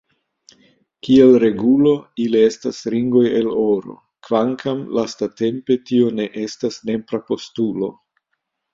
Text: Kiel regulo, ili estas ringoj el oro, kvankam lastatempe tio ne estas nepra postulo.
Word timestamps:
Kiel 1.07 1.33
regulo, 1.43 1.91
ili 2.23 2.41
estas 2.47 2.81
ringoj 2.95 3.23
el 3.41 3.51
oro, 3.67 3.99
kvankam 4.31 4.83
lastatempe 5.01 5.81
tio 5.93 6.13
ne 6.19 6.31
estas 6.49 6.85
nepra 6.93 7.25
postulo. 7.33 7.97